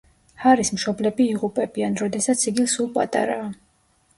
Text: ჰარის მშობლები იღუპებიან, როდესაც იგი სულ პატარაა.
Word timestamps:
ჰარის 0.43 0.71
მშობლები 0.77 1.27
იღუპებიან, 1.33 1.99
როდესაც 2.03 2.49
იგი 2.53 2.67
სულ 2.75 2.91
პატარაა. 2.97 3.45